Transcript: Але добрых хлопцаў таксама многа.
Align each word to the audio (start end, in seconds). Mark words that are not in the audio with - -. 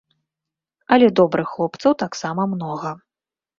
Але 0.97 1.09
добрых 1.19 1.47
хлопцаў 1.53 1.91
таксама 2.03 2.49
многа. 2.57 2.97